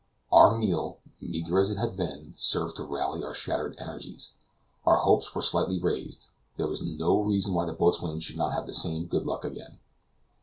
[0.31, 4.33] Our meal, meager as it had been, served to rally our shattered energies;
[4.83, 8.65] our hopes were slightly raised; there was no reason why the boatswain should not have
[8.65, 9.77] the same good luck again.